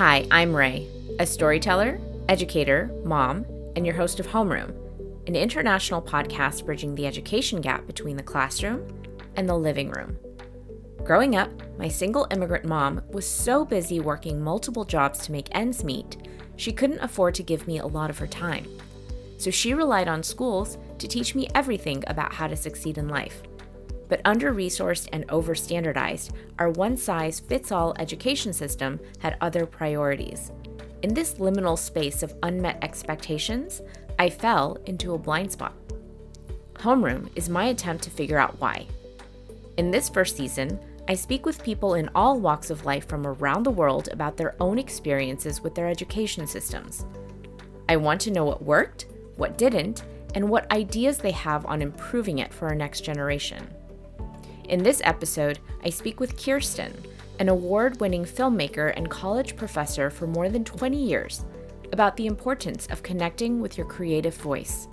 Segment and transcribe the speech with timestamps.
[0.00, 0.88] Hi, I'm Rée,
[1.20, 3.44] a storyteller, educator, mom,
[3.76, 4.74] and your host of Homeroom,
[5.26, 8.88] an international podcast bridging the education gap between the classroom
[9.36, 10.16] and the living room.
[11.04, 15.84] Growing up, my single immigrant mom was so busy working multiple jobs to make ends
[15.84, 16.16] meet,
[16.56, 18.66] she couldn't afford to give me a lot of her time.
[19.36, 23.42] So she relied on schools to teach me everything about how to succeed in life.
[24.10, 29.64] But under resourced and over standardized, our one size fits all education system had other
[29.64, 30.50] priorities.
[31.02, 33.80] In this liminal space of unmet expectations,
[34.18, 35.74] I fell into a blind spot.
[36.74, 38.86] Homeroom is my attempt to figure out why.
[39.76, 43.62] In this first season, I speak with people in all walks of life from around
[43.62, 47.06] the world about their own experiences with their education systems.
[47.88, 49.06] I want to know what worked,
[49.36, 50.04] what didn't,
[50.34, 53.66] and what ideas they have on improving it for our next generation.
[54.70, 56.94] In this episode, I speak with Kirsten,
[57.40, 61.44] an award winning filmmaker and college professor for more than 20 years,
[61.92, 64.86] about the importance of connecting with your creative voice.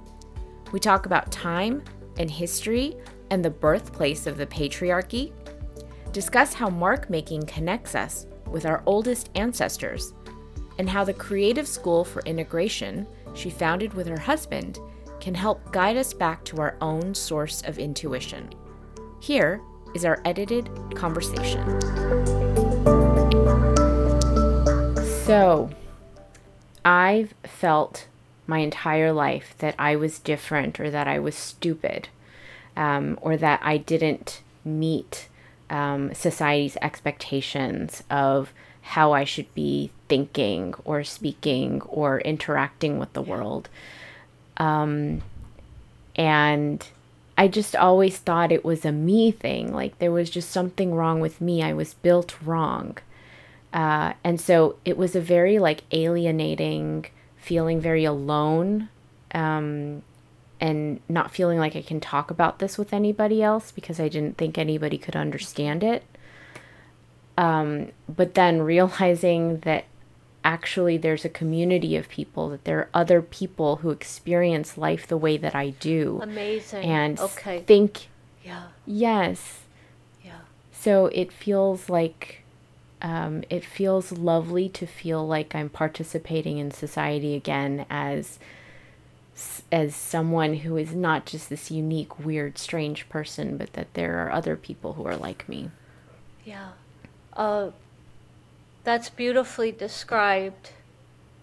[0.72, 1.84] We talk about time
[2.18, 2.98] and history
[3.30, 5.32] and the birthplace of the patriarchy,
[6.12, 10.16] discuss how mark making connects us with our oldest ancestors,
[10.80, 14.80] and how the Creative School for Integration she founded with her husband
[15.20, 18.50] can help guide us back to our own source of intuition.
[19.28, 19.60] Here
[19.94, 21.82] is our edited conversation.
[25.26, 25.70] So,
[26.86, 28.08] I've felt
[28.48, 32.08] my entire life that I was different or that I was stupid
[32.78, 35.28] um, or that I didn't meet
[35.70, 43.22] um, society's expectations of how I should be thinking or speaking or interacting with the
[43.22, 43.68] world.
[44.56, 45.22] Um,
[46.16, 46.88] and
[47.38, 49.72] I just always thought it was a me thing.
[49.72, 51.62] Like there was just something wrong with me.
[51.62, 52.98] I was built wrong.
[53.72, 57.06] Uh, and so it was a very like alienating,
[57.38, 58.90] feeling very alone,
[59.34, 60.02] um,
[60.60, 64.38] and not feeling like I can talk about this with anybody else because I didn't
[64.38, 66.04] think anybody could understand it.
[67.38, 69.86] Um, but then realizing that
[70.44, 75.18] actually there's a community of people, that there are other people who experience life the
[75.18, 76.20] way that I do.
[76.22, 76.84] Amazing.
[76.84, 77.62] And okay.
[77.62, 78.08] think,
[78.44, 78.68] Yeah.
[78.86, 79.60] yes.
[80.24, 80.40] Yeah.
[80.72, 82.44] So it feels like,
[83.02, 88.40] um, it feels lovely to feel like I'm participating in society again as
[89.72, 94.32] as someone who is not just this unique, weird, strange person, but that there are
[94.32, 95.70] other people who are like me.
[96.44, 96.70] Yeah.
[97.34, 97.70] Uh,
[98.88, 100.72] that's beautifully described,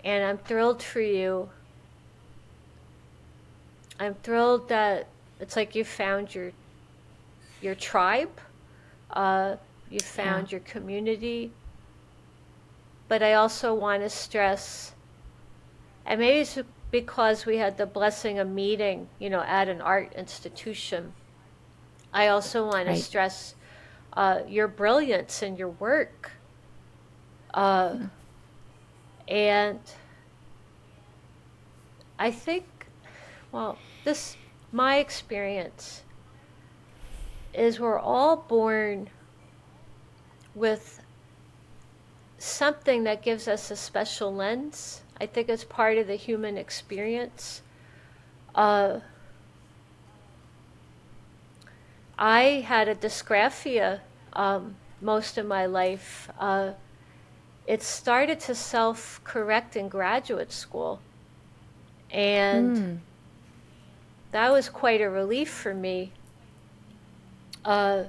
[0.03, 1.51] and I'm thrilled for you.
[4.01, 6.53] I'm thrilled that it's like you found your
[7.61, 8.41] your tribe,
[9.11, 9.57] uh,
[9.91, 10.53] you found Yeah.
[10.53, 11.53] your community.
[13.09, 14.95] But I also want to stress,
[16.07, 16.59] and maybe it's
[16.91, 21.13] because we had the blessing of meeting, you know, at an art institution.
[22.11, 22.97] I also want Right.
[22.97, 23.55] to stress
[24.15, 26.31] uh, your brilliance and your work.
[27.55, 27.97] Uh,
[29.29, 29.79] and
[32.19, 32.67] I think,
[33.53, 34.37] well, this,
[34.73, 36.03] my experience
[37.55, 39.09] is we're all born
[40.55, 41.01] with
[42.39, 45.03] something that gives us a special lens.
[45.21, 47.63] I think it's part of the human experience.
[48.53, 48.99] Uh,
[52.19, 54.01] I had a dysgraphia
[54.33, 56.29] um, most of my life.
[56.39, 56.73] Uh,
[57.67, 61.01] it started to self correct in graduate school.
[62.11, 62.97] And Hmm.
[64.33, 66.13] that was quite a relief for me.
[67.65, 68.05] Uh,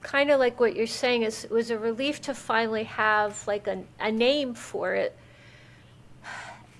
[0.00, 3.66] kind of like what you're saying is it was a relief to finally have like
[3.66, 5.16] a, a name for it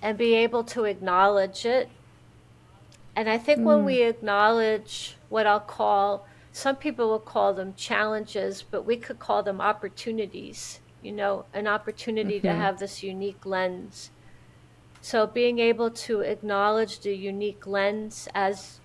[0.02, 1.90] and be able to acknowledge it
[3.16, 8.62] and i think when we acknowledge what i'll call some people will call them challenges
[8.62, 14.10] but we could call them opportunities you know an opportunity to have this unique lens
[15.00, 18.80] so being able to acknowledge the unique lens as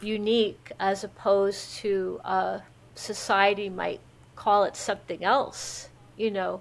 [0.00, 2.58] unique as opposed to uh,
[2.94, 4.00] society might
[4.34, 5.88] call it something else.
[6.16, 6.60] You know,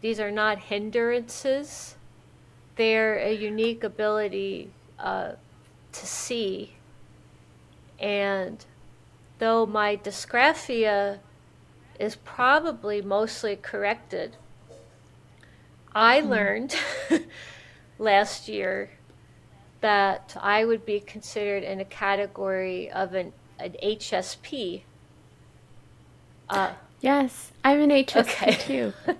[0.00, 1.96] these are not hindrances,
[2.76, 5.32] they're a unique ability uh,
[5.92, 6.76] to see.
[7.98, 8.64] And
[9.38, 11.18] though my dysgraphia
[12.00, 14.36] is probably mostly corrected,
[15.94, 16.74] I learned
[17.98, 18.90] last year
[19.80, 24.84] that I would be considered in a category of an, an HSP.
[26.48, 28.52] Uh, Yes, I'm an HSP Okay.
[28.52, 28.92] too.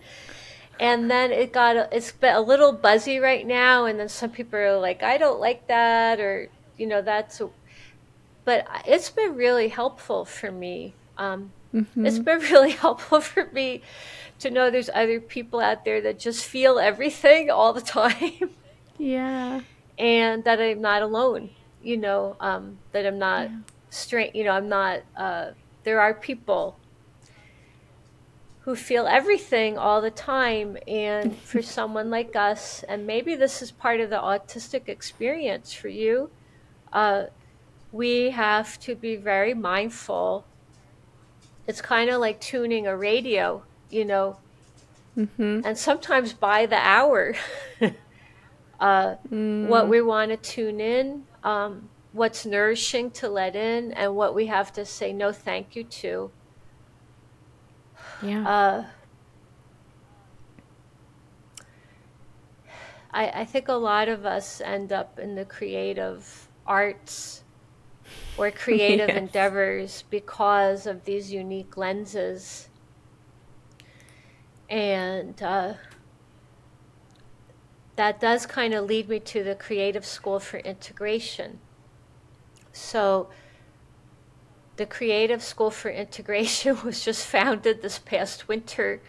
[0.80, 4.58] and then it got it's been a little buzzy right now and then some people
[4.58, 6.48] are like i don't like that or
[6.78, 7.50] you know that's a,
[8.46, 12.06] but it's been really helpful for me um, mm-hmm.
[12.06, 13.82] it's been really helpful for me
[14.40, 18.50] to know there's other people out there that just feel everything all the time
[18.98, 19.60] yeah
[19.98, 21.50] and that i'm not alone
[21.82, 23.56] you know um, that i'm not yeah.
[23.90, 25.50] straight you know i'm not uh,
[25.84, 26.76] there are people
[28.60, 30.76] who feel everything all the time.
[30.86, 35.88] And for someone like us, and maybe this is part of the autistic experience for
[35.88, 36.30] you,
[36.92, 37.24] uh,
[37.92, 40.44] we have to be very mindful.
[41.66, 44.38] It's kind of like tuning a radio, you know,
[45.16, 45.60] mm-hmm.
[45.64, 47.34] and sometimes by the hour,
[48.80, 49.66] uh, mm.
[49.68, 54.46] what we want to tune in, um, what's nourishing to let in, and what we
[54.46, 56.30] have to say no thank you to.
[58.22, 58.48] Yeah.
[58.48, 58.84] Uh,
[63.12, 67.39] I, I think a lot of us end up in the creative arts
[68.40, 69.18] or creative yes.
[69.18, 72.68] endeavors because of these unique lenses.
[74.70, 75.74] And uh,
[77.96, 81.58] that does kind of lead me to the Creative School for Integration.
[82.72, 83.28] So,
[84.76, 89.02] the Creative School for Integration was just founded this past winter,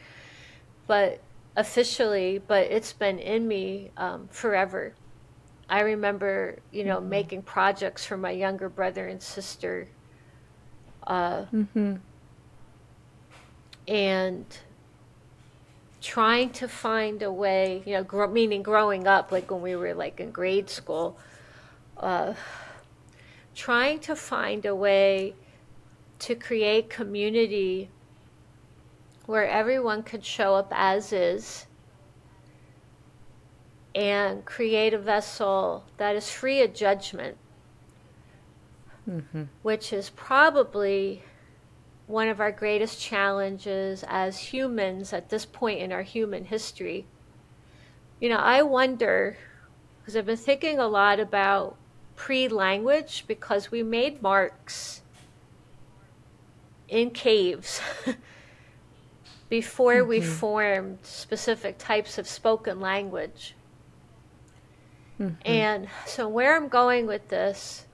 [0.88, 1.22] but
[1.56, 4.94] officially, but it's been in me um, forever.
[5.72, 7.10] I remember, you know, mm-hmm.
[7.10, 9.88] making projects for my younger brother and sister.
[11.08, 11.96] Uh, mm-hmm.
[13.88, 14.46] And
[16.02, 20.20] trying to find a way, you know, meaning growing up, like when we were like
[20.20, 21.18] in grade school,
[21.98, 22.34] uh,
[23.56, 25.34] trying to find a way
[26.20, 27.90] to create community
[29.26, 31.66] where everyone could show up as is
[33.94, 37.38] and create a vessel that is free of judgment,
[39.10, 39.44] mm-hmm.
[39.62, 41.24] which is probably
[42.08, 47.06] one of our greatest challenges as humans at this point in our human history.
[48.20, 49.38] You know, I wonder,
[50.00, 51.78] because I've been thinking a lot about
[52.16, 55.02] pre language because we made marks
[56.88, 57.82] in caves
[59.50, 60.10] before mm-hmm.
[60.10, 63.56] we formed specific types of spoken language.
[65.22, 65.36] Mm-hmm.
[65.46, 67.86] And so, where I'm going with this,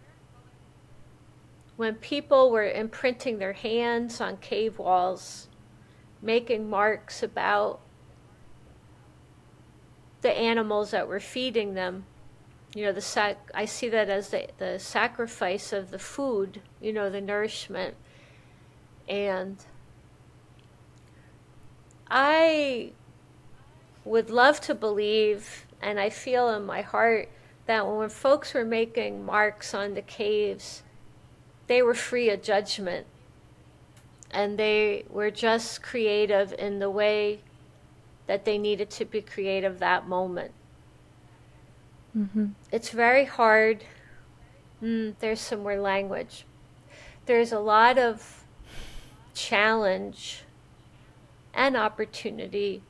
[1.75, 5.47] when people were imprinting their hands on cave walls,
[6.21, 7.81] making marks about
[10.21, 12.05] the animals that were feeding them,
[12.73, 16.93] you know, the sac- I see that as the, the sacrifice of the food, you
[16.93, 17.95] know, the nourishment
[19.07, 19.57] and
[22.09, 22.91] I
[24.05, 27.29] would love to believe, and I feel in my heart,
[27.65, 30.83] that when folks were making marks on the caves,
[31.67, 33.05] they were free of judgment.
[34.31, 37.41] And they were just creative in the way
[38.25, 40.51] that they needed to be creative that moment.
[42.17, 42.47] Mm-hmm.
[42.71, 43.83] It's very hard.
[44.81, 46.45] Mm, there's some more language.
[47.25, 48.43] There's a lot of
[49.33, 50.43] challenge
[51.53, 52.81] and opportunity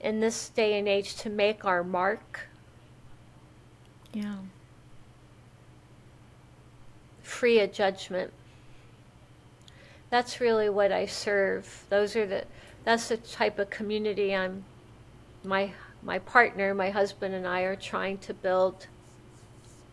[0.00, 2.48] in this day and age to make our mark.
[4.12, 4.36] Yeah.
[7.22, 8.32] Free of judgment.
[10.10, 11.84] That's really what I serve.
[11.90, 12.44] Those are the
[12.84, 14.64] that's the type of community I'm
[15.42, 15.72] my
[16.02, 18.86] my partner, my husband and I are trying to build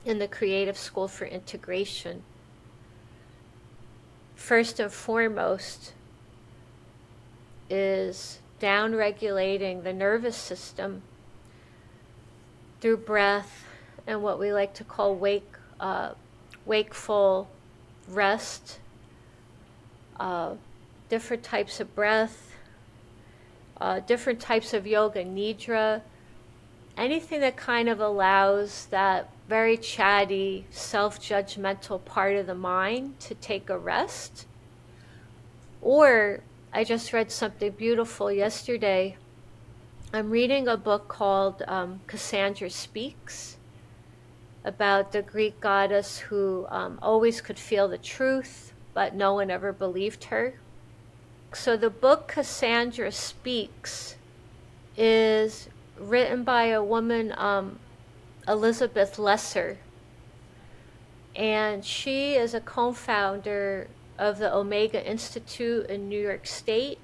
[0.06, 2.24] in the Creative School for Integration
[4.44, 5.94] first and foremost
[7.70, 11.02] is down regulating the nervous system
[12.80, 13.66] through breath
[14.08, 15.52] and what we like to call wake
[15.82, 16.14] uh,
[16.66, 17.50] wakeful
[18.08, 18.80] rest
[20.18, 20.54] uh,
[21.10, 22.56] different types of breath
[23.82, 26.02] uh, different types of yoga nidra
[26.96, 33.36] anything that kind of allows that very chatty, self judgmental part of the mind to
[33.36, 34.46] take a rest.
[35.82, 36.40] Or
[36.76, 39.16] I just read something beautiful yesterday.
[40.12, 43.58] I'm reading a book called um, Cassandra Speaks
[44.66, 49.72] about the Greek goddess who um, always could feel the truth, but no one ever
[49.72, 50.56] believed her.
[51.54, 54.16] So the book Cassandra Speaks
[54.98, 57.78] is written by a woman, um,
[58.48, 59.78] Elizabeth Lesser.
[61.36, 67.00] And she is a co founder of the Omega Institute in New York State,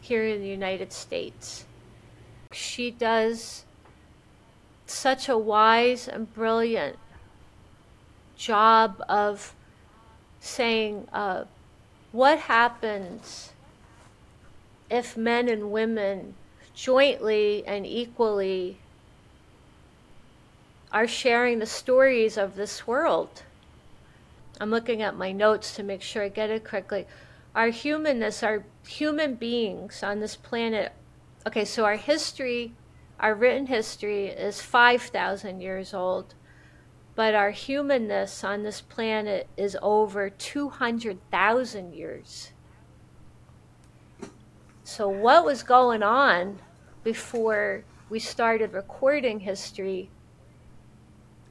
[0.00, 1.66] here in the United States.
[2.52, 3.64] she does
[4.86, 6.98] such a wise and brilliant
[8.36, 9.54] job of
[10.40, 11.44] saying uh,
[12.10, 13.52] what happens
[14.90, 16.34] if men and women
[16.74, 18.78] jointly and equally
[20.90, 23.44] are sharing the stories of this world.
[24.60, 27.06] I'm looking at my notes to make sure I get it correctly.
[27.54, 30.92] Our humanness, our human beings on this planet.
[31.46, 32.74] Okay, so our history,
[33.18, 36.34] our written history is 5,000 years old,
[37.14, 42.52] but our humanness on this planet is over 200,000 years.
[44.84, 46.58] So, what was going on
[47.02, 50.10] before we started recording history?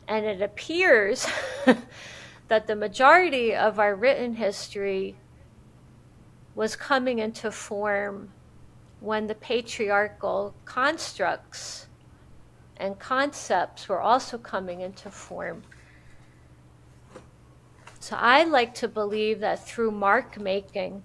[0.07, 1.25] And it appears
[2.49, 5.15] that the majority of our written history
[6.55, 8.29] was coming into form
[8.99, 11.87] when the patriarchal constructs
[12.75, 15.61] and concepts were also coming into form.
[17.99, 21.03] So I like to believe that through mark making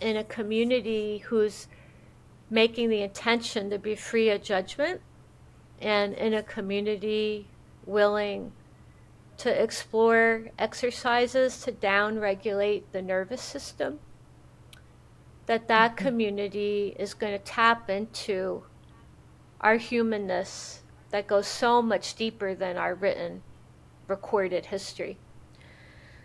[0.00, 1.68] in a community who's
[2.50, 5.00] making the intention to be free of judgment
[5.80, 7.48] and in a community
[7.86, 8.52] willing
[9.40, 13.98] to explore exercises to down regulate the nervous system
[15.46, 16.06] that that mm-hmm.
[16.06, 18.62] community is going to tap into
[19.62, 23.42] our humanness that goes so much deeper than our written
[24.08, 25.16] recorded history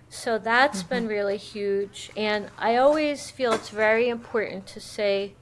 [0.09, 0.89] so that's mm-hmm.
[0.89, 5.33] been really huge and i always feel it's very important to say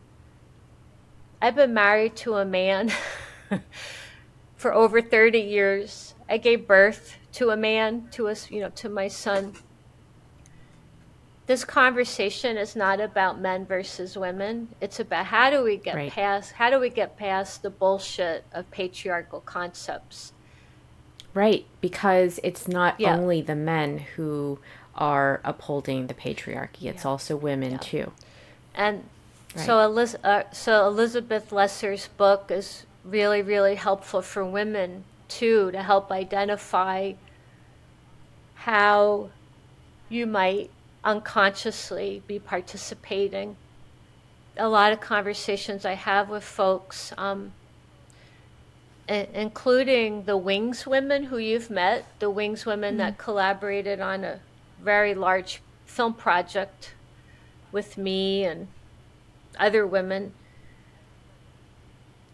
[1.41, 2.91] i've been married to a man
[4.63, 8.89] for over 30 years i gave birth to a man, to us, you know, to
[8.89, 9.53] my son.
[11.45, 14.69] This conversation is not about men versus women.
[14.79, 16.11] It's about how do we get right.
[16.11, 20.31] past how do we get past the bullshit of patriarchal concepts.
[21.33, 23.17] Right, because it's not yeah.
[23.17, 24.59] only the men who
[24.95, 27.09] are upholding the patriarchy; it's yeah.
[27.09, 27.77] also women yeah.
[27.79, 28.11] too.
[28.75, 29.03] And
[29.55, 29.65] right.
[29.65, 35.81] so, Eliz- uh, so Elizabeth Lesser's book is really, really helpful for women too to
[35.81, 37.13] help identify
[38.55, 39.29] how
[40.09, 40.69] you might
[41.03, 43.55] unconsciously be participating.
[44.55, 47.51] A lot of conversations I have with folks, um,
[49.09, 52.99] I- including the Wings women who you've met, the Wings women mm-hmm.
[52.99, 54.39] that collaborated on a
[54.79, 56.93] very large film project
[57.71, 58.67] with me and
[59.59, 60.33] other women.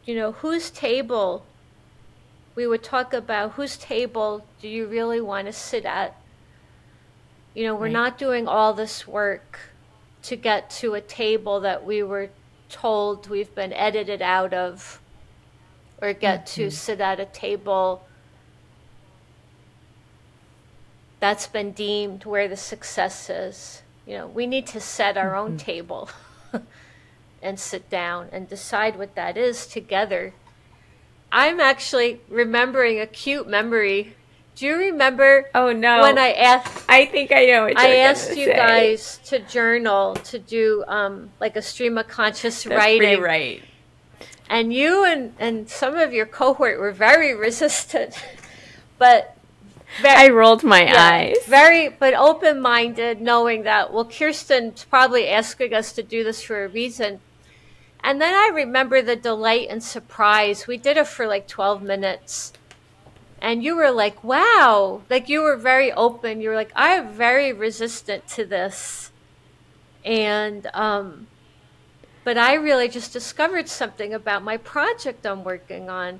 [0.09, 1.45] You know, whose table
[2.55, 6.19] we would talk about whose table do you really want to sit at?
[7.53, 7.91] You know, we're right.
[7.91, 9.59] not doing all this work
[10.23, 12.31] to get to a table that we were
[12.69, 14.99] told we've been edited out of
[16.01, 16.61] or get mm-hmm.
[16.63, 18.03] to sit at a table
[21.19, 23.83] that's been deemed where the success is.
[24.07, 25.51] You know, we need to set our mm-hmm.
[25.51, 26.09] own table
[27.41, 30.34] and sit down and decide what that is together
[31.31, 34.15] I'm actually remembering a cute memory.
[34.55, 35.50] Do you remember?
[35.55, 36.01] Oh no!
[36.01, 37.69] When I asked, I think I know.
[37.75, 38.55] I asked you say.
[38.55, 43.22] guys to journal to do um, like a stream of conscious That's writing.
[43.22, 43.62] right.
[44.50, 48.15] And you and and some of your cohort were very resistant,
[48.98, 49.38] but
[50.01, 51.38] very, I rolled my yeah, eyes.
[51.48, 56.65] Very, but open minded, knowing that well, Kirsten's probably asking us to do this for
[56.65, 57.22] a reason.
[58.03, 60.67] And then I remember the delight and surprise.
[60.67, 62.53] We did it for like 12 minutes.
[63.41, 65.01] And you were like, wow.
[65.09, 66.41] Like you were very open.
[66.41, 69.11] You were like, I am very resistant to this.
[70.05, 71.27] And, um,
[72.23, 76.19] but I really just discovered something about my project I'm working on.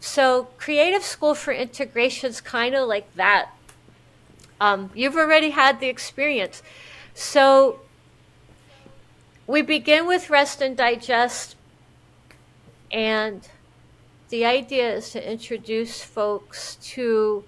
[0.00, 3.50] So, Creative School for Integration is kind of like that.
[4.60, 6.62] Um, you've already had the experience.
[7.14, 7.80] So,
[9.48, 11.56] we begin with rest and digest,
[12.92, 13.48] and
[14.28, 17.42] the idea is to introduce folks to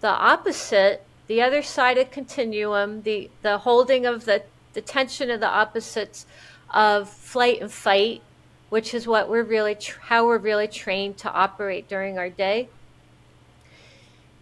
[0.00, 5.40] the opposite, the other side of continuum, the, the holding of the, the tension of
[5.40, 6.24] the opposites
[6.72, 8.22] of flight and fight,
[8.70, 12.68] which is what we're really how we're really trained to operate during our day.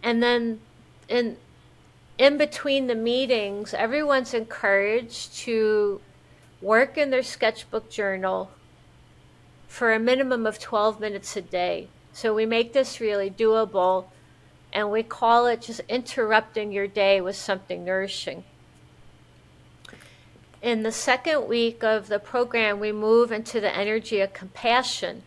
[0.01, 0.61] And then
[1.09, 1.37] in
[2.17, 5.99] in between the meetings, everyone's encouraged to
[6.65, 8.49] work in their sketchbook journal
[9.67, 11.87] for a minimum of 12 minutes a day.
[12.11, 14.05] So we make this really doable
[14.73, 18.43] and we call it just interrupting your day with something nourishing.
[20.61, 25.21] in the second week of the program, we move into the energy of compassion.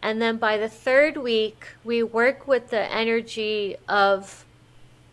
[0.00, 4.46] And then by the third week, we work with the energy of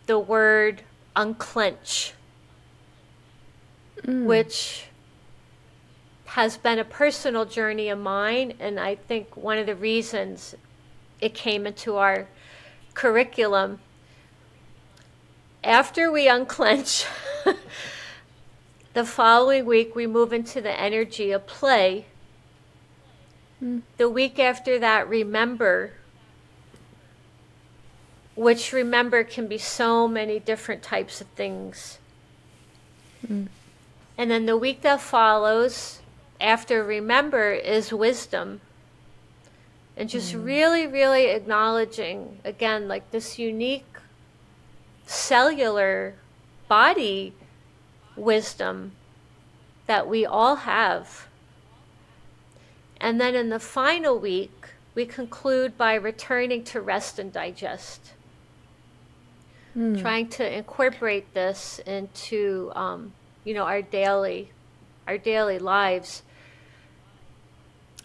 [0.06, 0.82] the word
[1.16, 2.14] unclench,
[4.06, 4.24] mm.
[4.24, 4.86] which
[6.26, 8.54] has been a personal journey of mine.
[8.60, 10.54] And I think one of the reasons
[11.20, 12.26] it came into our
[12.94, 13.80] curriculum.
[15.62, 17.06] After we unclench,
[18.94, 22.06] the following week we move into the energy of play.
[23.62, 23.82] Mm.
[23.96, 25.92] The week after that, remember,
[28.34, 31.98] which remember can be so many different types of things.
[33.26, 33.48] Mm.
[34.16, 36.00] And then the week that follows,
[36.40, 38.60] after remember, is wisdom
[39.96, 40.44] and just mm.
[40.44, 43.84] really, really acknowledging again, like this unique
[45.06, 46.14] cellular
[46.68, 47.32] body
[48.16, 48.92] wisdom
[49.86, 51.28] that we all have.
[53.00, 58.12] And then in the final week, we conclude by returning to rest and digest.
[59.76, 60.00] Mm.
[60.00, 63.12] Trying to incorporate this into, um,
[63.44, 64.50] you know, our daily,
[65.06, 66.22] our daily lives.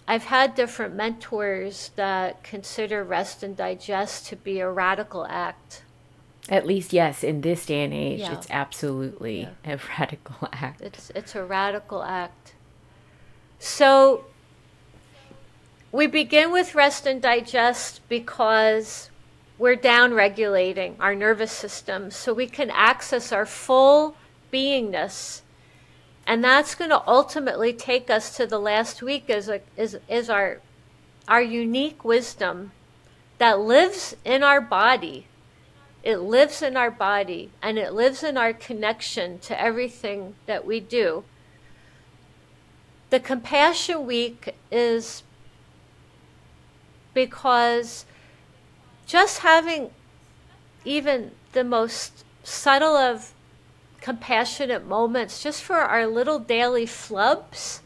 [0.08, 5.84] I've had different mentors that consider rest and digest to be a radical act.
[6.50, 8.34] At least, yes, in this day and age, yeah.
[8.34, 9.74] it's absolutely yeah.
[9.74, 10.82] a radical act.
[10.82, 12.54] It's it's a radical act.
[13.60, 14.26] So
[15.92, 19.10] we begin with rest and digest because
[19.60, 24.16] we're down regulating our nervous system so we can access our full
[24.52, 25.42] beingness
[26.30, 30.62] and that's going to ultimately take us to the last week is, a, our,
[31.28, 32.72] our unique wisdom
[33.40, 35.26] that lives in our body.
[36.04, 40.80] It lives in our body and it lives in our connection to everything that we
[40.80, 41.24] do.
[43.10, 45.24] The Compassion Week is
[47.16, 48.06] because
[49.08, 49.90] just having
[50.86, 53.34] even the most subtle of
[54.02, 57.82] compassionate moments just for our little daily flubs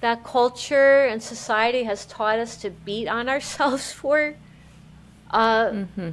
[0.00, 4.34] that culture and society has taught us to beat on ourselves for.
[5.30, 6.10] Uh, mm-hmm.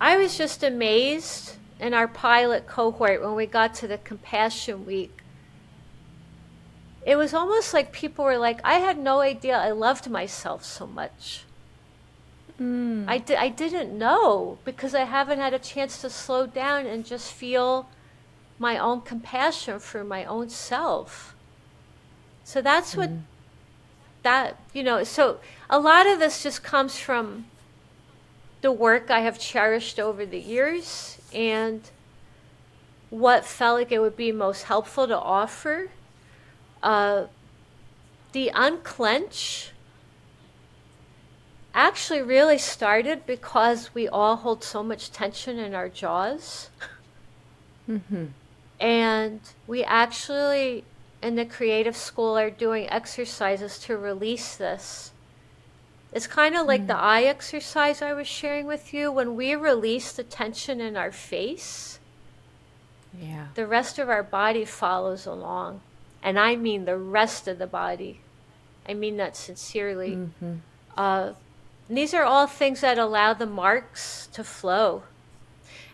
[0.00, 5.22] I was just amazed in our pilot cohort when we got to the compassion week.
[7.06, 10.86] It was almost like people were like, I had no idea I loved myself so
[10.86, 11.44] much.
[12.60, 13.04] Mm.
[13.06, 17.06] I, di- I didn't know because I haven't had a chance to slow down and
[17.06, 17.88] just feel
[18.58, 21.34] my own compassion for my own self.
[22.44, 23.22] So that's what mm.
[24.22, 27.46] that, you know, so a lot of this just comes from
[28.60, 31.82] the work I have cherished over the years and
[33.10, 35.90] what felt like it would be most helpful to offer.
[36.82, 37.26] Uh,
[38.32, 39.70] the unclench
[41.74, 46.70] actually really started because we all hold so much tension in our jaws.
[47.88, 48.26] Mm-hmm.
[48.80, 50.84] And we actually,
[51.22, 55.12] in the creative school, are doing exercises to release this.
[56.12, 56.86] It's kind of like mm.
[56.86, 59.12] the eye exercise I was sharing with you.
[59.12, 61.98] When we release the tension in our face,
[63.20, 63.48] yeah.
[63.54, 65.80] the rest of our body follows along.
[66.22, 68.20] And I mean the rest of the body.
[68.88, 70.16] I mean that sincerely.
[70.16, 70.54] Mm-hmm.
[70.96, 71.32] Uh,
[71.90, 75.02] these are all things that allow the marks to flow.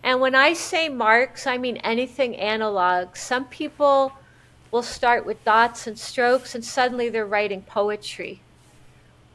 [0.04, 3.16] And when I say marks, I mean anything analog.
[3.16, 4.12] Some people
[4.70, 8.42] will start with dots and strokes and suddenly they're writing poetry.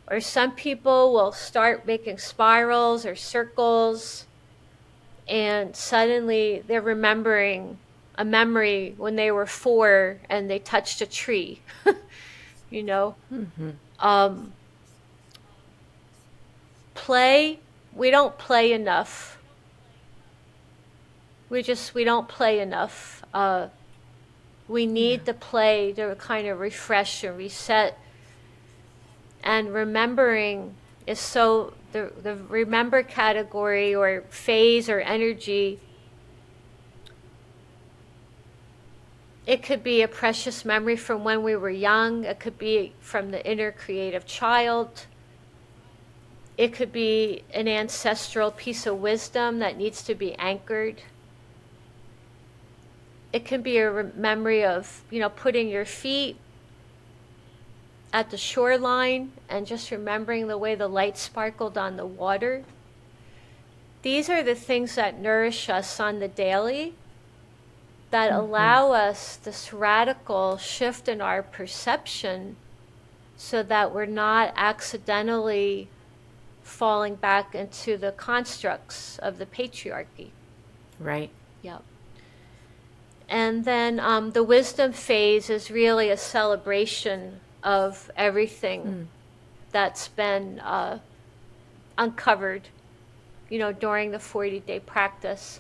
[0.08, 4.28] Or some people will start making spirals or circles
[5.28, 7.80] and suddenly they're remembering
[8.16, 11.62] a memory when they were four and they touched a tree.
[12.70, 13.16] you know?
[13.34, 13.72] Mm-hmm.
[13.98, 14.54] Um,
[16.94, 17.60] play,
[17.96, 19.39] we don't play enough
[21.50, 23.24] we just we don't play enough.
[23.34, 23.68] Uh,
[24.68, 27.98] we need the play to kind of refresh and reset.
[29.44, 30.76] And remembering
[31.08, 35.80] is so the the remember category or phase or energy.
[39.48, 42.24] It could be a precious memory from when we were young.
[42.24, 45.08] It could be from the inner creative child.
[46.56, 51.02] It could be an ancestral piece of wisdom that needs to be anchored
[53.32, 56.38] it can be a memory of you know putting your feet
[58.12, 62.64] at the shoreline and just remembering the way the light sparkled on the water
[64.02, 66.96] these are the things that nourish us on the daily
[68.12, 68.40] that mm-hmm.
[68.40, 72.56] allow us this radical shift in our perception
[73.38, 75.88] so that we're not accidentally
[76.62, 80.30] falling back into the constructs of the patriarchy.
[81.00, 81.30] Right.
[81.62, 81.84] Yep.
[83.30, 89.06] And then um, the wisdom phase is really a celebration of everything mm.
[89.72, 90.98] that's been uh,
[91.96, 92.68] uncovered,
[93.48, 95.60] you know, during the 40 day practice.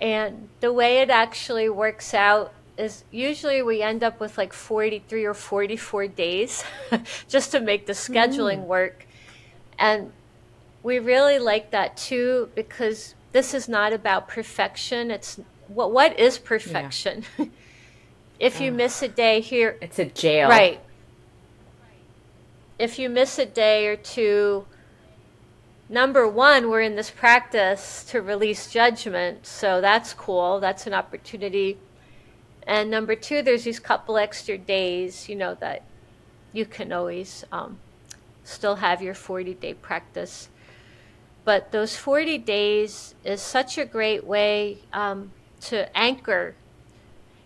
[0.00, 5.24] And the way it actually works out is usually we end up with like 43
[5.24, 6.64] or 44 days
[7.28, 8.66] just to make the scheduling mm.
[8.66, 9.06] work.
[9.78, 10.10] And
[10.82, 15.12] we really like that too because this is not about perfection.
[15.12, 15.38] It's
[15.74, 17.24] what what is perfection?
[17.38, 17.46] Yeah.
[18.40, 20.48] if you miss a day here, it's a jail.
[20.48, 20.80] Right.
[22.78, 24.66] If you miss a day or two,
[25.88, 30.58] number one, we're in this practice to release judgment, so that's cool.
[30.58, 31.78] That's an opportunity.
[32.66, 35.82] And number two, there's these couple extra days, you know, that
[36.52, 37.78] you can always um,
[38.44, 40.48] still have your 40 day practice.
[41.44, 45.32] But those 40 days is such a great way um,
[45.62, 46.54] to anchor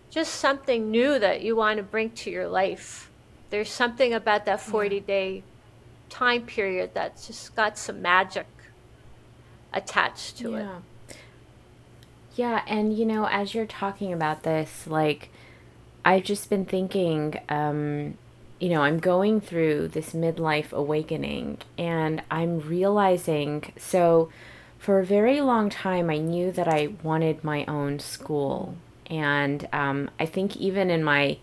[0.09, 3.11] just something new that you want to bring to your life.
[3.49, 5.43] There's something about that 40 day
[6.09, 8.47] time period that's just got some magic
[9.73, 10.77] attached to yeah.
[10.77, 11.17] it.
[12.35, 15.29] Yeah, and you know, as you're talking about this, like
[16.05, 18.17] I've just been thinking, um,
[18.59, 24.29] you know, I'm going through this midlife awakening and I'm realizing so
[24.79, 28.75] for a very long time, I knew that I wanted my own school.
[29.09, 31.37] And um, I think even in my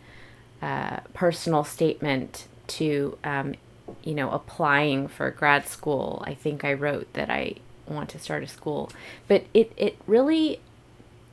[0.63, 3.55] uh, personal statement to, um,
[4.03, 8.43] you know, applying for grad school, I think I wrote that I want to start
[8.43, 8.91] a school.
[9.29, 10.61] But it, it really,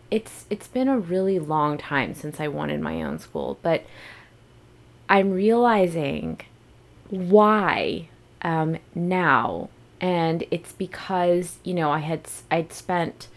[0.09, 3.57] it's it's been a really long time since I wanted my own school.
[3.61, 3.85] But
[5.07, 6.41] I'm realizing
[7.09, 8.09] why
[8.41, 9.69] um, now,
[10.01, 13.27] and it's because you know I had I'd spent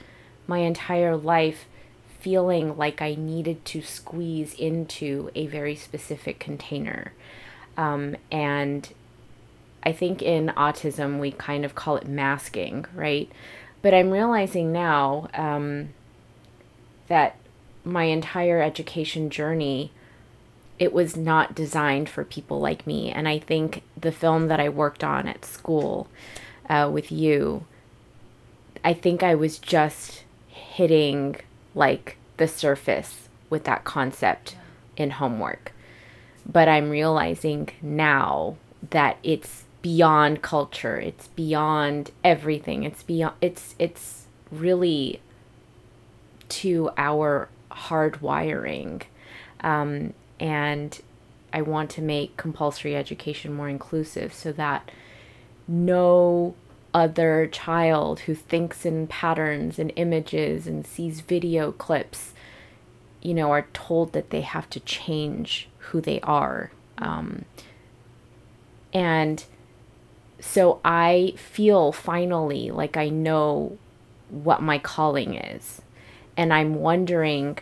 [0.46, 1.66] my entire life
[2.18, 7.12] feeling like I needed to squeeze into a very specific container,
[7.76, 8.92] um, and
[9.82, 13.30] I think in autism we kind of call it masking, right?
[13.82, 15.90] But I'm realizing now um,
[17.08, 17.36] that
[17.84, 19.92] my entire education journey
[20.78, 23.10] it was not designed for people like me.
[23.10, 26.08] And I think the film that I worked on at school
[26.68, 27.66] uh, with you,
[28.84, 31.36] I think I was just hitting
[31.74, 34.56] like the surface with that concept
[34.96, 35.72] in homework.
[36.46, 38.56] But I'm realizing now
[38.90, 40.98] that it's beyond culture.
[40.98, 42.84] It's beyond everything.
[42.84, 45.20] It's beyond it's it's really
[46.48, 49.02] to our hardwiring.
[49.60, 51.00] Um, and
[51.52, 54.90] I want to make compulsory education more inclusive so that
[55.66, 56.54] no
[56.92, 62.32] other child who thinks in patterns and images and sees video clips,
[63.20, 66.70] you know, are told that they have to change who they are.
[66.98, 67.44] Um,
[68.92, 69.44] and
[70.38, 73.78] so I feel finally like I know
[74.28, 75.82] what my calling is.
[76.36, 77.58] And I'm wondering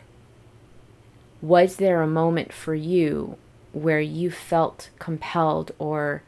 [1.41, 3.37] was there a moment for you
[3.73, 6.23] where you felt compelled or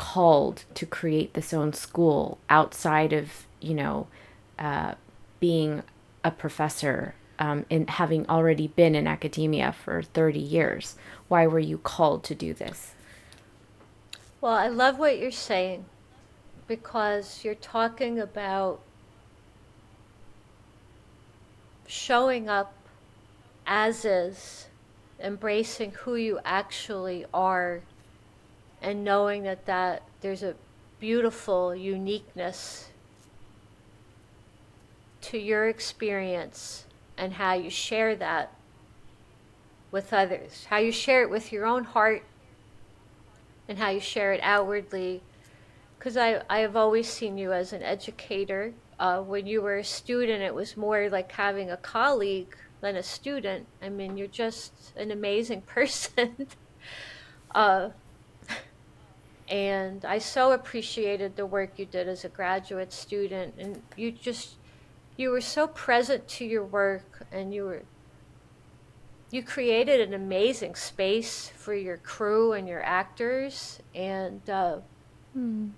[0.00, 4.06] called to create this own school outside of you know
[4.58, 4.94] uh,
[5.40, 5.82] being
[6.24, 10.96] a professor um, and having already been in academia for 30 years.
[11.28, 12.94] Why were you called to do this?
[14.40, 15.84] Well i love what you're saying
[16.66, 18.80] because you're talking about
[21.86, 22.72] showing up
[23.66, 24.66] as is,
[25.22, 27.82] embracing who you actually are,
[28.82, 30.54] and knowing that, that there's a
[30.98, 32.88] beautiful uniqueness
[35.22, 36.84] to your experience
[37.16, 38.54] and how you share that
[39.90, 42.22] with others, how you share it with your own heart,
[43.68, 45.22] and how you share it outwardly.
[45.98, 48.72] Because I, I have always seen you as an educator.
[48.98, 53.02] Uh, when you were a student, it was more like having a colleague than a
[53.02, 53.66] student.
[53.82, 56.46] I mean, you're just an amazing person.
[57.54, 57.90] uh,
[59.50, 63.54] and I so appreciated the work you did as a graduate student.
[63.58, 64.54] And you just,
[65.16, 67.82] you were so present to your work and you were,
[69.32, 73.80] you created an amazing space for your crew and your actors.
[73.92, 74.78] And, uh,
[75.32, 75.70] hmm.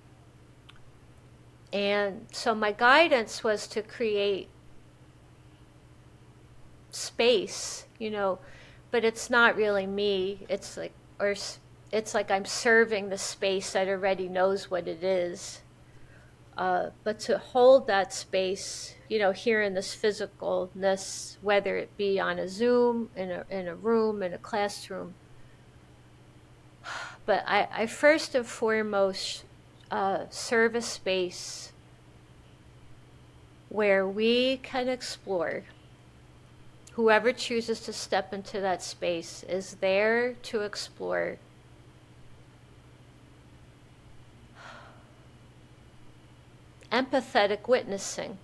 [1.71, 4.49] and so my guidance was to create
[6.91, 8.37] space, you know,
[8.91, 10.45] but it's not really me.
[10.47, 11.33] It's like, or
[11.93, 15.61] it's like I'm serving the space that already knows what it is.
[16.57, 22.19] Uh, but to hold that space, you know, here in this physicalness, whether it be
[22.19, 25.13] on a Zoom, in a, in a room, in a classroom.
[27.25, 29.45] But I, I first and foremost
[29.89, 31.71] uh, serve a space
[33.69, 35.63] where we can explore.
[36.93, 41.37] Whoever chooses to step into that space is there to explore
[46.93, 48.37] empathetic witnessing.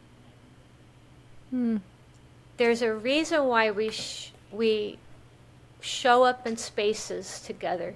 [1.51, 1.77] Hmm.
[2.57, 4.97] There's a reason why we sh- we
[5.79, 7.95] show up in spaces together.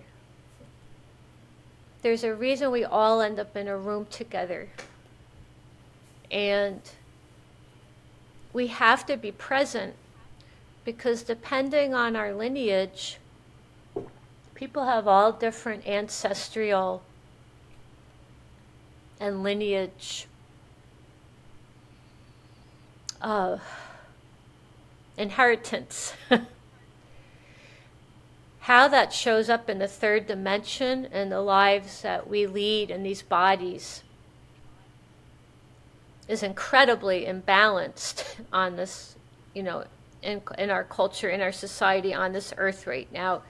[2.02, 4.70] There's a reason we all end up in a room together.
[6.32, 6.82] And
[8.52, 9.96] we have to be present
[10.86, 13.18] because depending on our lineage,
[14.54, 17.04] people have all different ancestral
[19.20, 20.28] and lineage
[23.24, 23.58] uh,
[25.18, 26.14] inheritance.
[28.60, 33.04] How that shows up in the third dimension and the lives that we lead in
[33.04, 34.04] these bodies
[36.28, 39.16] is incredibly imbalanced on this,
[39.54, 39.86] you know,
[40.22, 43.42] in, in our culture, in our society, on this earth right now.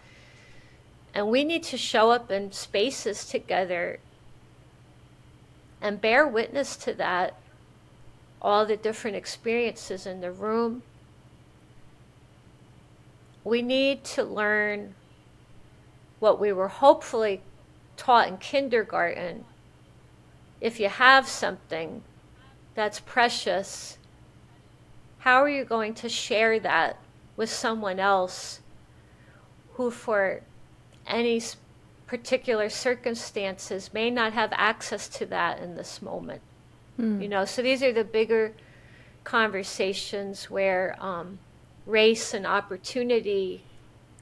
[1.13, 3.99] And we need to show up in spaces together
[5.79, 7.35] and bear witness to that
[8.43, 10.83] all the different experiences in the room.
[13.43, 14.95] We need to learn
[16.19, 17.41] what we were hopefully
[17.95, 19.45] taught in kindergarten.
[20.59, 22.03] If you have something
[22.75, 23.97] that's precious,
[25.19, 26.97] how are you going to share that
[27.35, 28.59] with someone else
[29.73, 30.41] who, for
[31.07, 31.41] any
[32.07, 36.41] particular circumstances, may not have access to that in this moment?
[37.03, 37.21] Mm.
[37.21, 38.53] You know, so these are the bigger
[39.23, 41.39] conversations where um,
[41.85, 43.63] race and opportunity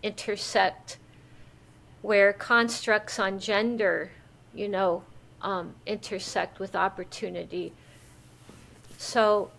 [0.04, 0.98] intersect,
[2.02, 4.12] where constructs on gender,
[4.54, 5.04] you know,
[5.42, 7.74] um, intersect with opportunity.
[8.98, 9.52] So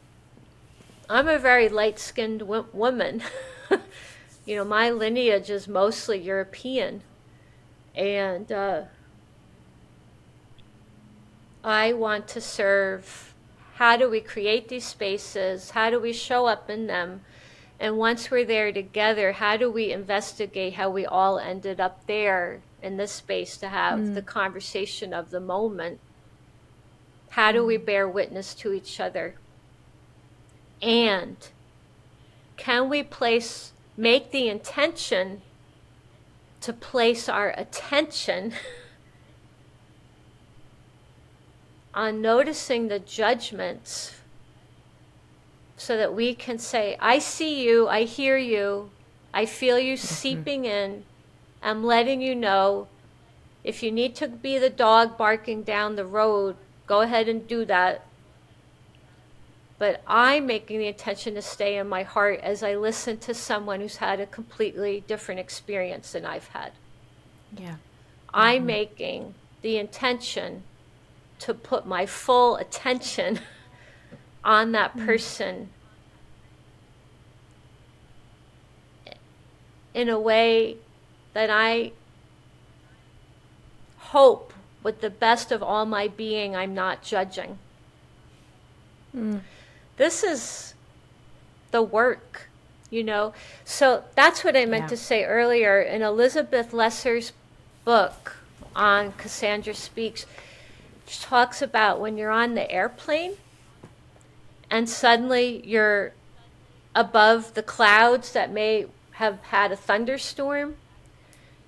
[1.09, 3.23] I'm a very light skinned w- woman.
[4.47, 7.03] you know, my lineage is mostly European.
[7.95, 8.83] And, uh,
[11.65, 13.35] I want to serve.
[13.75, 15.71] How do we create these spaces?
[15.71, 17.23] How do we show up in them?
[17.79, 22.61] And once we're there together, how do we investigate how we all ended up there
[22.81, 24.15] in this space to have mm.
[24.15, 25.99] the conversation of the moment?
[27.31, 27.85] How do we mm.
[27.85, 29.35] bear witness to each other?
[30.81, 31.37] And
[32.57, 35.43] can we place, make the intention
[36.61, 38.53] to place our attention
[41.95, 44.15] on noticing the judgments
[45.77, 48.91] so that we can say, I see you, I hear you,
[49.35, 50.07] I feel you mm-hmm.
[50.07, 51.05] seeping in.
[51.63, 52.89] I'm letting you know
[53.65, 57.65] if you need to be the dog barking down the road, go ahead and do
[57.67, 58.07] that.
[59.79, 63.81] But I'm making the intention to stay in my heart as I listen to someone
[63.81, 66.73] who's had a completely different experience than I've had.
[67.57, 67.77] Yeah.
[68.33, 68.67] I'm mm-hmm.
[68.67, 70.63] making the intention
[71.43, 73.41] to put my full attention
[74.45, 75.07] on that hmm.
[75.07, 75.69] person
[79.95, 80.77] in a way
[81.35, 81.93] that I
[83.99, 84.53] hope
[84.83, 87.59] with the best of all my being I'm not judging.
[89.15, 89.41] Mm.
[89.97, 90.75] This is
[91.71, 92.49] the work,
[92.91, 93.33] you know.
[93.65, 94.89] So that's what I meant yeah.
[94.89, 97.33] to say earlier in Elizabeth Lesser's
[97.85, 98.37] book
[98.75, 100.27] on Cassandra Speaks
[101.07, 103.33] talks about when you're on the airplane
[104.71, 106.13] and suddenly you're
[106.95, 110.77] above the clouds that may have had a thunderstorm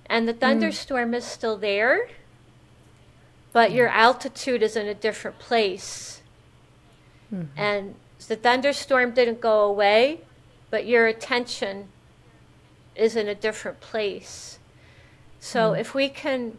[0.07, 0.39] and the hmm.
[0.39, 1.15] thunderstorm mm.
[1.15, 2.09] is still there
[3.53, 6.21] but your altitude is in a different place
[7.33, 7.45] mm-hmm.
[7.55, 7.95] and
[8.27, 10.21] the thunderstorm didn't go away
[10.69, 11.87] but your attention
[12.95, 14.59] is in a different place
[15.39, 15.79] so mm.
[15.79, 16.57] if we can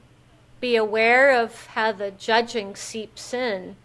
[0.60, 3.76] be aware of how the judging seeps in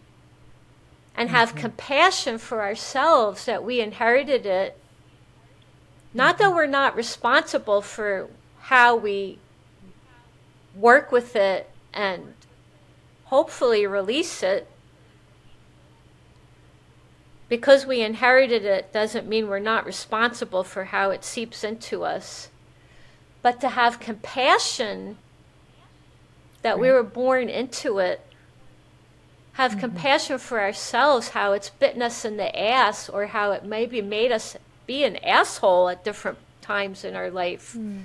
[1.16, 1.60] and have mm-hmm.
[1.60, 4.78] compassion for ourselves that we inherited it.
[6.14, 8.30] Not that we're not responsible for
[8.60, 9.40] how we
[10.76, 12.34] work with it and
[13.26, 14.68] hopefully release it,
[17.50, 22.50] because we inherited it doesn't mean we're not responsible for how it seeps into us.
[23.42, 25.18] But to have compassion
[26.62, 28.26] that we were born into it,
[29.54, 29.82] have mm-hmm.
[29.82, 34.32] compassion for ourselves, how it's bitten us in the ass, or how it maybe made
[34.32, 37.76] us be an asshole at different times in our life.
[37.78, 38.04] Mm.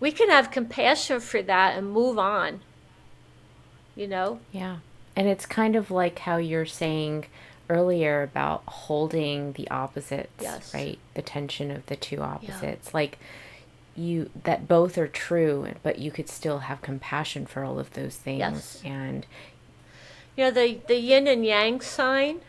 [0.00, 2.60] We can have compassion for that and move on.
[3.94, 4.40] You know?
[4.50, 4.78] Yeah.
[5.14, 7.26] And it's kind of like how you're saying
[7.68, 10.74] earlier about holding the opposites, yes.
[10.74, 10.98] right?
[11.14, 12.88] The tension of the two opposites.
[12.88, 12.94] Yeah.
[12.94, 13.18] Like
[13.94, 18.16] you that both are true, but you could still have compassion for all of those
[18.16, 18.82] things yes.
[18.84, 19.26] and
[20.36, 22.40] you know the the yin and yang sign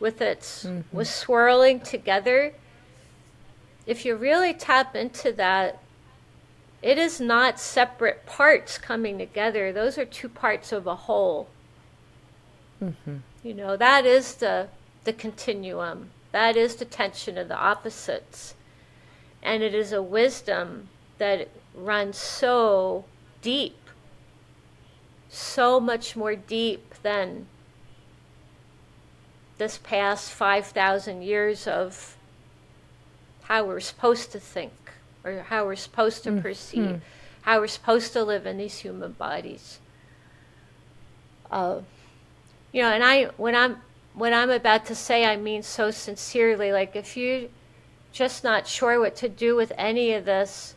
[0.00, 0.96] with its mm-hmm.
[0.96, 2.52] was swirling together.
[3.86, 5.80] If you really tap into that,
[6.82, 9.72] it is not separate parts coming together.
[9.72, 11.48] Those are two parts of a whole.
[12.82, 13.16] Mm-hmm.
[13.42, 14.68] You know, that is the,
[15.04, 16.10] the continuum.
[16.32, 18.54] That is the tension of the opposites.
[19.42, 23.04] And it is a wisdom that runs so
[23.42, 23.78] deep,
[25.28, 27.46] so much more deep than
[29.58, 32.16] this past 5,000 years of
[33.44, 34.72] how we're supposed to think
[35.24, 36.40] or how we're supposed to mm-hmm.
[36.40, 37.00] perceive,
[37.42, 39.80] how we're supposed to live in these human bodies.
[41.50, 41.80] Uh,
[42.72, 43.78] you know, and I when I'm
[44.14, 46.72] what I'm about to say, I mean so sincerely.
[46.72, 47.48] Like if you're
[48.12, 50.74] just not sure what to do with any of this,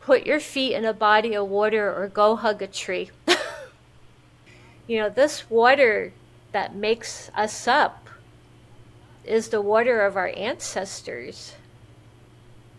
[0.00, 3.10] put your feet in a body of water or go hug a tree.
[4.86, 6.12] you know, this water
[6.52, 8.08] that makes us up
[9.24, 11.54] is the water of our ancestors.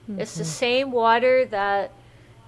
[0.09, 0.19] Mm-hmm.
[0.19, 0.51] It's the mm-hmm.
[0.51, 1.91] same water that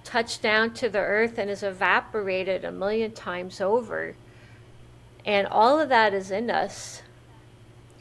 [0.04, 4.14] touched down to the earth and is evaporated a million times over.
[5.24, 7.02] And all of that is in us.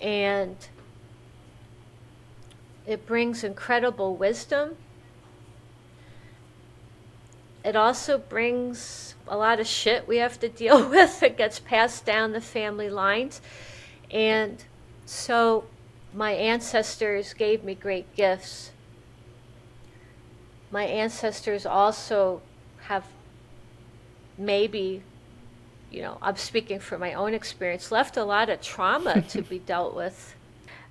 [0.01, 0.57] And
[2.85, 4.77] it brings incredible wisdom.
[7.63, 11.23] It also brings a lot of shit we have to deal with.
[11.23, 13.41] It gets passed down the family lines.
[14.11, 14.63] And
[15.05, 15.65] so
[16.13, 18.71] my ancestors gave me great gifts.
[20.71, 22.41] My ancestors also
[22.81, 23.05] have
[24.37, 25.03] maybe
[25.93, 29.59] you know, I'm speaking from my own experience, left a lot of trauma to be
[29.65, 30.35] dealt with.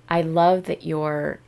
[0.07, 1.41] I love that you're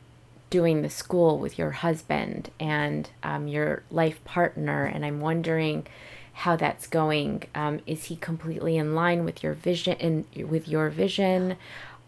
[0.50, 5.86] doing the school with your husband and um, your life partner, and I'm wondering
[6.32, 7.44] how that's going.
[7.54, 9.96] Um, is he completely in line with your vision?
[9.98, 11.56] And with your vision,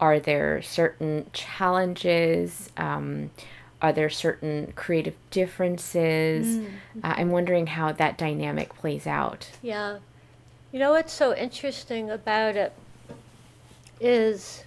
[0.01, 2.70] are there certain challenges?
[2.77, 3.31] Um,
[3.81, 6.59] are there certain creative differences?
[6.59, 6.66] Mm.
[7.03, 9.51] Uh, I'm wondering how that dynamic plays out.
[9.62, 9.98] Yeah.
[10.72, 12.72] You know what's so interesting about it
[14.01, 14.64] is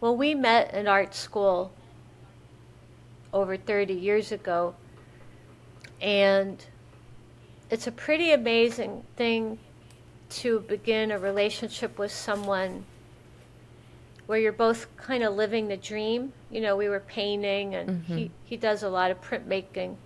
[0.00, 1.72] when we met in art school
[3.34, 4.74] over 30 years ago,
[6.00, 6.64] and
[7.68, 9.58] it's a pretty amazing thing
[10.30, 12.84] to begin a relationship with someone
[14.26, 16.32] where you're both kind of living the dream.
[16.50, 18.16] You know, we were painting, and mm-hmm.
[18.16, 19.96] he, he does a lot of printmaking.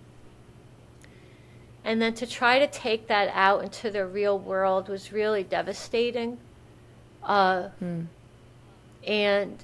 [1.83, 6.37] And then to try to take that out into the real world was really devastating.
[7.23, 8.01] Uh, hmm.
[9.05, 9.63] And,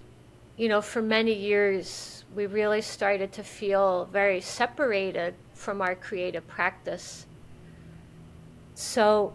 [0.58, 6.45] you know, for many years, we really started to feel very separated from our creative
[6.48, 7.26] practice.
[8.76, 9.34] So,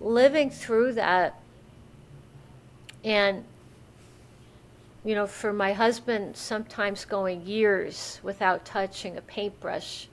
[0.00, 1.38] living through that,
[3.04, 3.44] and,
[5.04, 10.08] you know, for my husband, sometimes going years without touching a paintbrush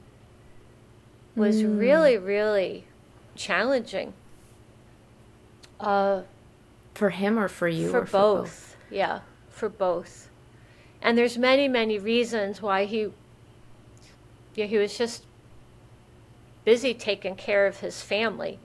[1.35, 1.79] was mm.
[1.79, 2.85] really, really
[3.35, 4.11] challenging.
[5.79, 6.23] Uh,
[6.93, 7.89] for him or for you?
[7.89, 8.09] For, both.
[8.09, 8.77] for both.
[8.89, 10.29] Yeah, for both.
[11.01, 13.09] And there's many, many reasons why he,
[14.55, 15.23] yeah, he was just
[16.65, 18.59] busy taking care of his family.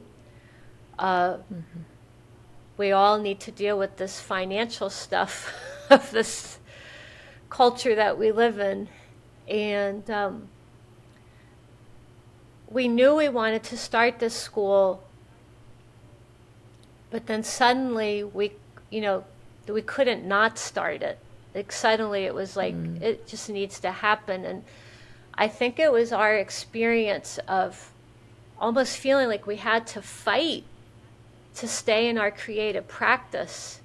[0.99, 1.81] Uh, mm-hmm.
[2.77, 5.53] We all need to deal with this financial stuff
[5.91, 6.59] of this
[7.49, 8.89] culture that we live in,
[9.47, 10.49] and um,
[12.69, 15.05] we knew we wanted to start this school,
[17.11, 18.53] but then suddenly we,
[18.91, 19.25] you know,
[19.69, 21.19] we couldn't not start it.
[21.55, 23.01] Like suddenly it was like mm.
[23.03, 24.65] it just needs to happen, and
[25.35, 27.93] I think it was our experience of
[28.59, 30.65] almost feeling like we had to fight
[31.57, 33.81] to stay in our creative practice.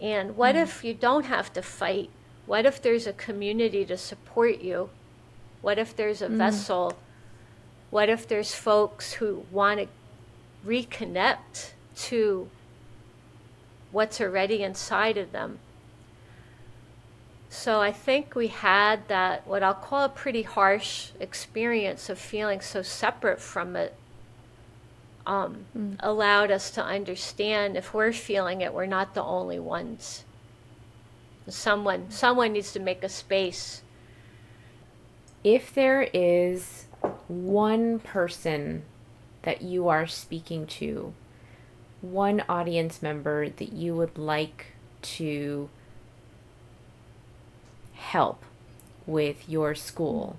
[0.00, 0.62] And what mm.
[0.62, 2.10] if you don't have to fight?
[2.46, 4.90] What if there's a community to support you?
[5.62, 6.36] What if there's a mm.
[6.36, 6.94] vessel
[7.94, 9.86] what if there's folks who want to
[10.66, 12.50] reconnect to
[13.92, 15.60] what's already inside of them?
[17.54, 22.60] So I think we had that, what I'll call a pretty harsh experience of feeling
[22.60, 23.94] so separate from it,
[25.24, 25.96] um, mm.
[26.00, 30.24] allowed us to understand if we're feeling it, we're not the only ones.
[31.46, 33.82] Someone, someone needs to make a space.
[35.44, 36.86] If there is
[37.28, 38.82] one person
[39.42, 41.14] that you are speaking to,
[42.00, 45.70] one audience member that you would like to
[48.14, 48.44] help
[49.06, 50.36] with your school,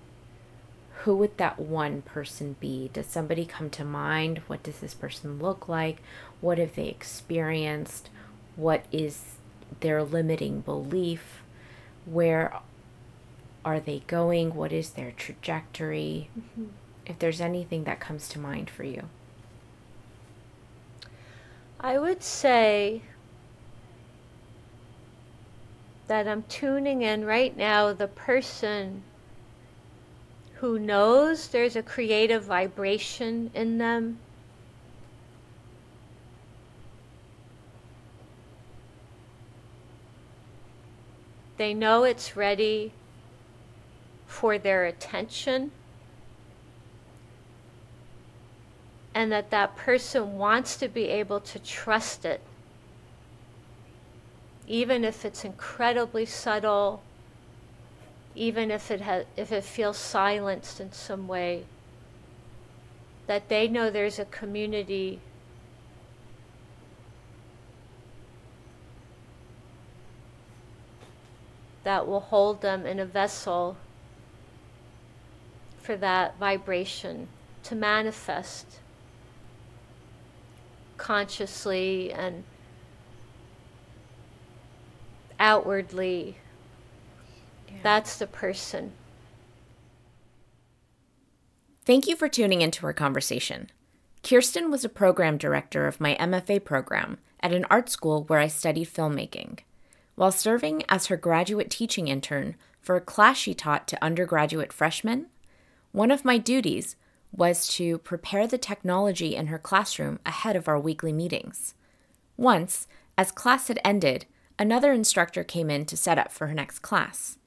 [1.00, 2.90] who would that one person be?
[2.94, 4.38] Does somebody come to mind?
[4.48, 6.02] What does this person look like?
[6.40, 8.10] What have they experienced?
[8.56, 9.36] What is
[9.82, 11.42] their limiting belief?
[12.06, 12.62] Where
[13.66, 14.56] are they going?
[14.56, 16.30] What is their trajectory?
[16.40, 16.68] Mm-hmm.
[17.06, 19.10] If there's anything that comes to mind for you.
[21.82, 23.02] I would say
[26.08, 29.04] that I'm tuning in right now the person
[30.56, 34.20] who knows there's a creative vibration in them.
[41.58, 42.92] They know it's ready
[44.28, 45.72] for their attention.
[49.14, 52.42] And that that person wants to be able to trust it
[54.68, 57.02] even if it's incredibly subtle,
[58.36, 61.66] even if it if it feels silenced in some way,
[63.28, 65.20] that they know there's a community
[71.84, 73.78] that will hold them in a vessel
[75.78, 77.28] for that vibration
[77.62, 78.80] to manifest
[80.98, 82.44] consciously and
[85.40, 86.38] outwardly.
[87.68, 87.76] Yeah.
[87.84, 88.92] That's the person.
[91.86, 93.70] Thank you for tuning into our conversation.
[94.24, 98.48] Kirsten was a program director of my MFA program at an art school where I
[98.48, 99.60] studied filmmaking.
[100.16, 105.28] While serving as her graduate teaching intern for a class she taught to undergraduate freshmen,
[105.92, 106.96] one of my duties
[107.32, 111.76] was to prepare the technology in her classroom ahead of our weekly meetings.
[112.38, 114.26] Once, as class had ended,
[114.58, 117.38] another instructor came in to set up for her next class.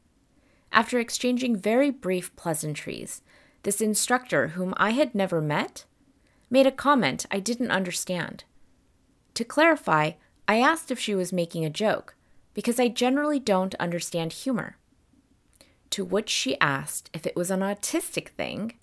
[0.72, 3.22] After exchanging very brief pleasantries,
[3.62, 5.84] this instructor, whom I had never met,
[6.50, 8.44] made a comment I didn't understand.
[9.34, 10.12] To clarify,
[10.46, 12.14] I asked if she was making a joke,
[12.54, 14.76] because I generally don't understand humor.
[15.90, 18.74] To which she asked if it was an autistic thing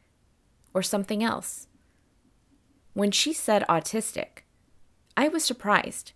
[0.73, 1.67] or something else.
[2.93, 4.43] When she said autistic,
[5.17, 6.13] I was surprised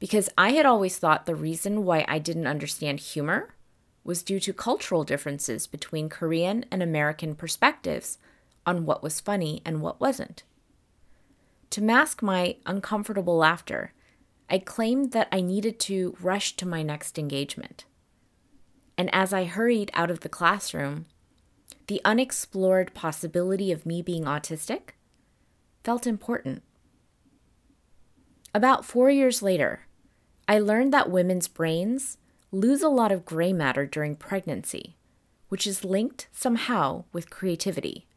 [0.00, 3.54] because I had always thought the reason why I didn't understand humor
[4.02, 8.18] was due to cultural differences between Korean and American perspectives
[8.66, 10.42] on what was funny and what wasn't.
[11.70, 13.92] To mask my uncomfortable laughter,
[14.48, 17.84] I claimed that I needed to rush to my next engagement.
[18.98, 21.06] And as I hurried out of the classroom,
[21.86, 24.90] the unexplored possibility of me being autistic
[25.84, 26.62] felt important.
[28.54, 29.86] About four years later,
[30.50, 32.18] I learned that women's brains
[32.50, 34.96] lose a lot of gray matter during pregnancy,
[35.48, 38.08] which is linked somehow with creativity.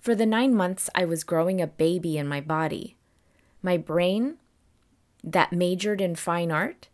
[0.00, 2.96] For the nine months I was growing a baby in my body,
[3.62, 4.38] my brain,
[5.22, 6.88] that majored in fine art,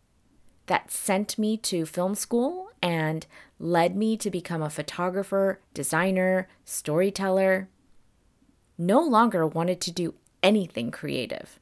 [0.65, 3.25] that sent me to film school and
[3.57, 7.69] led me to become a photographer, designer, storyteller,
[8.77, 11.57] no longer wanted to do anything creative.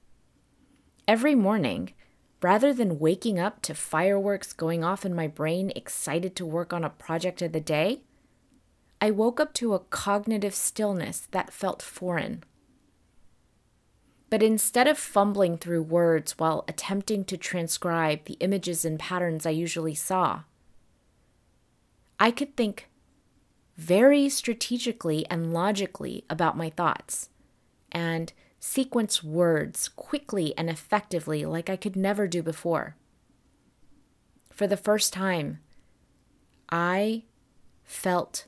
[1.08, 1.94] Every morning,
[2.42, 6.84] Rather than waking up to fireworks going off in my brain, excited to work on
[6.84, 8.02] a project of the day,
[9.02, 12.44] I woke up to a cognitive stillness that felt foreign.
[14.30, 19.52] But instead of fumbling through words while attempting to transcribe the images and patterns I
[19.52, 20.42] usually saw,
[22.20, 22.90] I could think
[23.78, 27.30] very strategically and logically about my thoughts
[27.92, 32.96] and sequence words quickly and effectively like I could never do before.
[34.50, 35.60] For the first time,
[36.70, 37.24] I
[37.84, 38.48] felt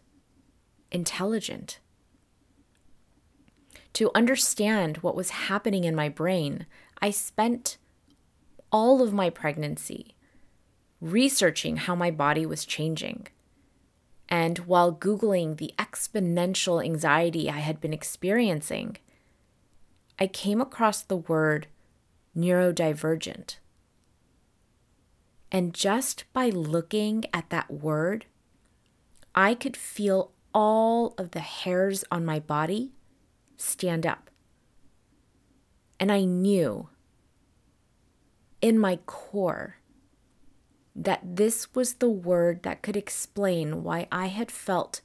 [0.91, 1.80] intelligent.
[3.93, 6.66] To understand what was happening in my brain,
[7.01, 7.78] I spent
[8.72, 10.16] all of my pregnancy
[11.01, 13.28] researching how my body was changing.
[14.28, 18.97] And while Googling the exponential anxiety I had been experiencing,
[20.20, 21.67] I came across the word
[22.36, 23.57] neurodivergent.
[25.51, 28.26] And just by looking at that word,
[29.34, 32.91] I could feel all of the hairs on my body
[33.57, 34.30] stand up.
[35.99, 36.89] And I knew
[38.61, 39.78] in my core
[40.95, 45.01] that this was the word that could explain why I had felt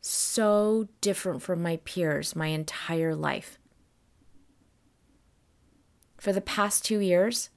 [0.00, 3.58] so different from my peers my entire life.
[6.18, 7.48] For the past two years,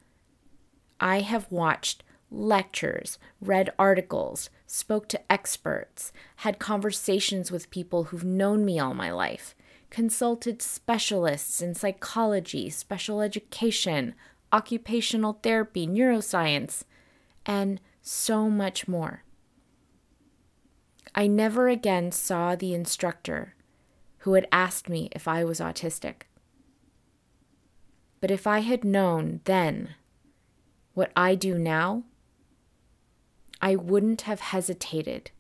[1.00, 8.64] I have watched lectures, read articles, spoke to experts, had conversations with people who've known
[8.64, 9.56] me all my life,
[9.90, 14.14] consulted specialists in psychology, special education,
[14.54, 16.84] occupational therapy, neuroscience,
[17.46, 19.24] and so much more.
[21.14, 23.56] I never again saw the instructor
[24.20, 26.24] who had asked me if I was autistic.
[28.22, 29.96] But if I had known then
[30.94, 32.04] what I do now,
[33.62, 35.32] I wouldn't have hesitated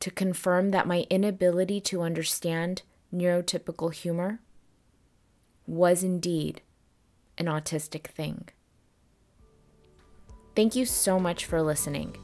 [0.00, 2.82] to confirm that my inability to understand
[3.14, 4.40] neurotypical humor
[5.66, 6.62] was indeed
[7.38, 8.48] an autistic thing.
[10.56, 12.16] Thank you so much for listening.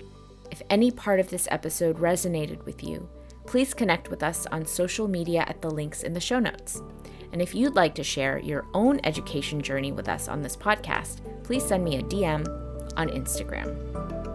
[0.51, 3.09] If any part of this episode resonated with you,
[3.47, 6.83] please connect with us on social media at the links in the show notes.
[7.33, 11.21] And if you'd like to share your own education journey with us on this podcast,
[11.45, 12.47] please send me a DM
[12.97, 14.26] on Instagram.